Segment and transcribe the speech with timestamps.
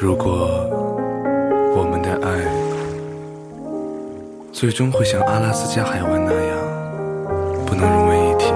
[0.00, 0.48] 如果
[1.76, 2.30] 我们的爱
[4.50, 6.56] 最终会像阿拉斯加海湾那样
[7.66, 8.50] 不能融为一体，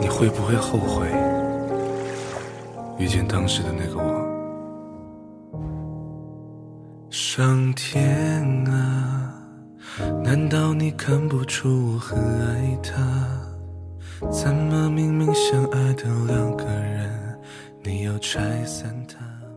[0.00, 1.06] 你会不会后悔
[2.96, 4.26] 遇见当时的那个我？
[7.10, 9.34] 上天啊，
[10.24, 12.96] 难道你看不出我很爱他？
[14.30, 16.57] 怎么明明相爱的两个，
[18.18, 19.54] 要拆散他们？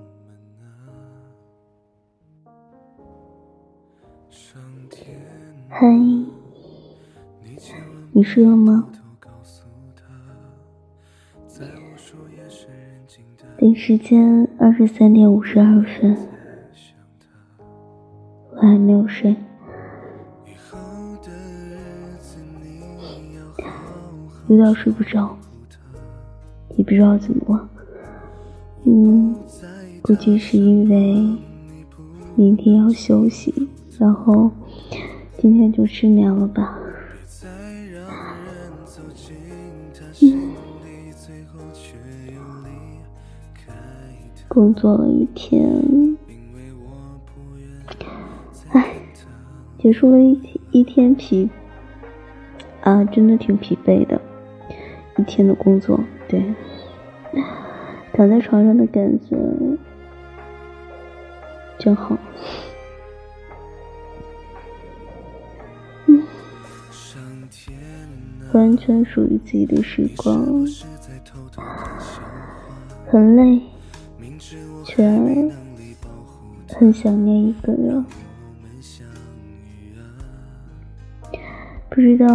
[5.68, 5.88] 嗨，
[8.12, 8.88] 你睡了吗？
[8.94, 9.64] 偷告诉
[9.96, 10.04] 他，
[11.48, 16.16] 在我说夜深人静的北时间二十三点五十二分，
[18.52, 19.36] 我还没有睡。
[24.48, 25.36] 有点睡不着，
[26.78, 27.68] 也不知道怎么了。
[28.84, 29.36] 嗯，
[30.02, 31.38] 估计是因为
[32.36, 34.50] 明天要休息，然后
[35.38, 36.80] 今天就失眠了吧。
[37.28, 37.48] 再
[37.92, 38.08] 让
[38.44, 39.36] 人走进
[39.94, 41.96] 他心里，最后却
[42.34, 42.70] 又离
[43.54, 43.72] 开
[44.36, 46.18] 他，工作了一天，因
[46.56, 47.68] 为我不愿
[48.70, 48.96] 唉，
[49.78, 51.50] 结束了一天一天疲
[52.82, 54.20] 啊，真的挺疲惫的，
[55.18, 56.44] 一天的工作，对，
[58.14, 59.38] 躺在床上的感觉
[61.80, 62.18] 真好。
[66.08, 66.24] 嗯，
[68.54, 70.46] 完全属于自己的时光，
[73.08, 73.62] 很累，
[74.84, 75.04] 却，
[76.68, 78.06] 很想念一个人。
[81.90, 82.26] 不知道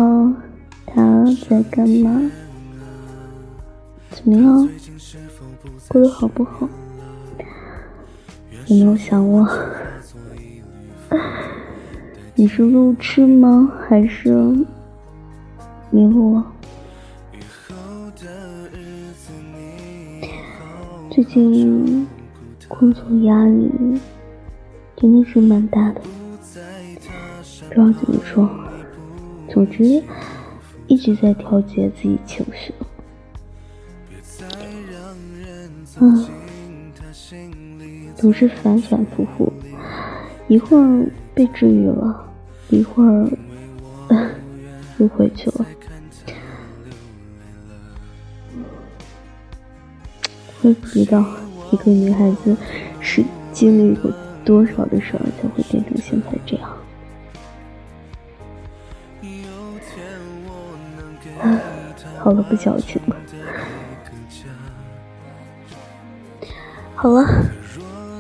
[0.87, 2.31] 他在干嘛，
[4.27, 4.69] 怎么样，
[5.87, 6.69] 过得好不好？
[8.67, 9.49] 有没有想我？
[12.35, 13.73] 你是路痴吗？
[13.89, 14.35] 还是
[15.93, 16.53] 迷路了？
[21.09, 22.05] 最近
[22.67, 23.71] 工作压力
[24.97, 26.01] 真的是蛮大的，
[27.69, 28.51] 不知道怎么说。
[29.49, 30.03] 总之，
[30.89, 32.75] 一直在调节自己情绪。
[35.99, 36.29] 嗯，
[38.15, 39.53] 总是反反复复，
[40.49, 42.25] 一会儿被治愈了，
[42.69, 43.31] 一会儿
[44.99, 45.67] 又回去了。
[50.63, 51.25] 我也不知道
[51.71, 52.57] 一个女孩子
[53.01, 54.11] 是经历过
[54.45, 56.71] 多少的事儿才会变成现在这样。
[59.23, 60.05] 有天
[60.45, 63.17] 我能给他好了，不矫情了。
[67.07, 67.25] 好了，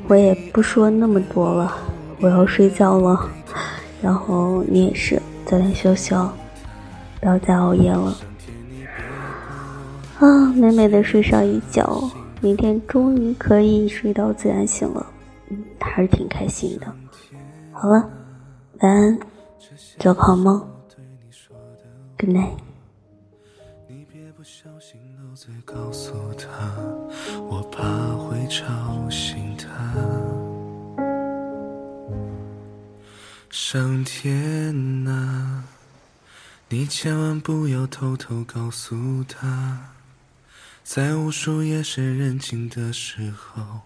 [0.06, 1.76] 我也不说那么多了，
[2.20, 3.28] 我要睡觉了。
[4.00, 6.30] 然后你也是，早点休息哦，
[7.20, 8.16] 不要再熬夜了。
[10.20, 12.08] 啊，美美的睡上一觉，
[12.40, 15.04] 明天终于可以睡到自然醒了，
[15.48, 16.86] 嗯，还是挺开心的。
[17.72, 18.08] 好了，
[18.78, 19.18] 晚安，
[19.98, 20.64] 做个好梦
[22.16, 22.52] ，，Good night。
[24.48, 26.72] 小心漏嘴告诉他，
[27.48, 27.82] 我怕
[28.14, 29.92] 会吵醒他。
[33.50, 34.72] 上天
[35.08, 35.64] 啊，
[36.68, 39.90] 你千万不要偷偷告诉他，
[40.84, 43.80] 在无数夜深人静的时候，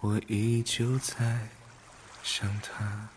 [0.00, 1.48] 我依旧在
[2.22, 3.08] 想他。